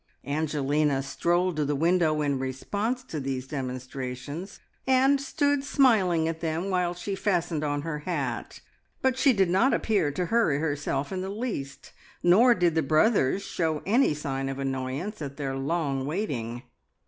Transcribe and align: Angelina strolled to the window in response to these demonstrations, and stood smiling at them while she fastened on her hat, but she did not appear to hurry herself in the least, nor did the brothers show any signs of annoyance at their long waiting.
Angelina 0.25 1.03
strolled 1.03 1.55
to 1.57 1.63
the 1.63 1.75
window 1.75 2.23
in 2.23 2.39
response 2.39 3.03
to 3.03 3.19
these 3.19 3.45
demonstrations, 3.45 4.59
and 4.87 5.21
stood 5.21 5.63
smiling 5.63 6.27
at 6.27 6.39
them 6.39 6.71
while 6.71 6.95
she 6.95 7.13
fastened 7.13 7.63
on 7.63 7.83
her 7.83 7.99
hat, 7.99 8.61
but 9.03 9.15
she 9.15 9.31
did 9.31 9.51
not 9.51 9.75
appear 9.75 10.11
to 10.11 10.25
hurry 10.25 10.57
herself 10.57 11.11
in 11.11 11.21
the 11.21 11.29
least, 11.29 11.91
nor 12.23 12.55
did 12.55 12.73
the 12.73 12.81
brothers 12.81 13.43
show 13.43 13.83
any 13.85 14.15
signs 14.15 14.49
of 14.49 14.57
annoyance 14.57 15.21
at 15.21 15.37
their 15.37 15.55
long 15.55 16.07
waiting. 16.07 16.63